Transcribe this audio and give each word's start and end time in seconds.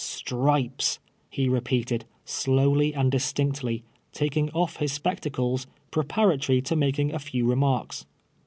^^ 0.01 0.03
Stripes,''' 0.03 0.97
he 1.29 1.47
repeated, 1.47 2.05
slowly 2.25 2.91
and 2.91 3.11
distinctly, 3.11 3.83
taking 4.11 4.49
off 4.49 4.77
his 4.77 4.97
S2')ectacles, 4.97 5.67
j^treparatory 5.91 6.65
to 6.65 6.75
making 6.75 7.13
a 7.13 7.19
few 7.19 7.47
re 7.47 7.55
marks. 7.55 8.07